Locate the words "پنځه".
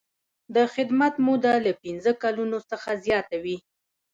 1.83-2.11